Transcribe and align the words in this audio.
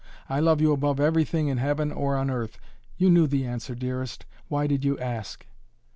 I 0.27 0.39
love 0.39 0.61
you 0.61 0.73
above 0.73 0.99
everything 0.99 1.47
in 1.47 1.59
heaven 1.59 1.91
or 1.91 2.15
on 2.15 2.31
earth. 2.31 2.57
You 2.97 3.11
knew 3.11 3.27
the 3.27 3.45
answer, 3.45 3.75
dearest. 3.75 4.25
Why 4.47 4.65
did 4.65 4.83
you 4.83 4.97
ask?" 4.97 5.45